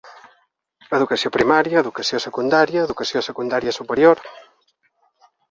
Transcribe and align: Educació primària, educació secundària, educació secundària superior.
Educació 0.97 1.29
primària, 1.35 1.83
educació 1.85 2.21
secundària, 2.23 2.87
educació 2.89 3.23
secundària 3.29 3.75
superior. 3.79 4.27